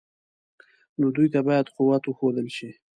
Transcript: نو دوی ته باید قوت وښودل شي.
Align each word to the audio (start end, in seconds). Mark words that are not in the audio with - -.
نو 0.99 1.07
دوی 1.15 1.27
ته 1.33 1.39
باید 1.47 1.73
قوت 1.75 2.03
وښودل 2.05 2.47
شي. 2.57 2.69